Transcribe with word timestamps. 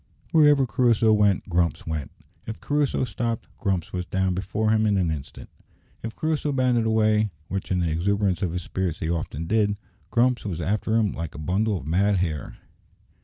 Wherever 0.31 0.65
Crusoe 0.65 1.13
went 1.13 1.47
Grumps 1.47 1.85
went. 1.85 2.09
If 2.47 2.59
Crusoe 2.59 3.03
stopped, 3.03 3.45
Grumps 3.59 3.93
was 3.93 4.07
down 4.07 4.33
before 4.33 4.71
him 4.71 4.87
in 4.87 4.97
an 4.97 5.11
instant. 5.11 5.47
If 6.01 6.15
Crusoe 6.15 6.51
bounded 6.51 6.87
away, 6.87 7.29
which 7.49 7.71
in 7.71 7.81
the 7.81 7.91
exuberance 7.91 8.41
of 8.41 8.51
his 8.51 8.63
spirits 8.63 8.97
he 8.97 9.11
often 9.11 9.45
did, 9.45 9.77
Grumps 10.09 10.43
was 10.43 10.59
after 10.59 10.95
him 10.95 11.11
like 11.11 11.35
a 11.35 11.37
bundle 11.37 11.77
of 11.77 11.85
mad 11.85 12.17
hair. 12.17 12.57